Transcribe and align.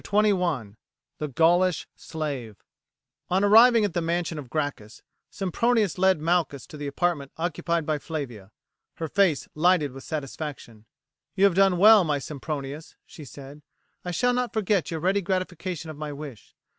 CHAPTER 0.03 0.29
XXI: 0.29 0.77
THE 1.19 1.27
GAULISH 1.27 1.87
SLAVE 1.95 2.57
On 3.29 3.43
arriving 3.43 3.85
at 3.85 3.93
the 3.93 4.01
mansion 4.01 4.39
of 4.39 4.49
Gracchus, 4.49 5.03
Sempronius 5.29 5.99
led 5.99 6.19
Malchus 6.19 6.65
to 6.65 6.75
the 6.75 6.87
apartment 6.87 7.31
occupied 7.37 7.85
by 7.85 7.99
Flavia. 7.99 8.49
Her 8.95 9.07
face 9.07 9.47
lighted 9.53 9.91
with 9.91 10.03
satisfaction. 10.03 10.85
"You 11.35 11.43
have 11.43 11.53
done 11.53 11.77
well, 11.77 12.03
my 12.03 12.17
Sempronius," 12.17 12.95
she 13.05 13.25
said; 13.25 13.61
"I 14.03 14.09
shall 14.09 14.33
not 14.33 14.53
forget 14.53 14.89
your 14.89 14.99
ready 15.01 15.21
gratification 15.21 15.91
of 15.91 15.97
my 15.99 16.11
wish. 16.11 16.55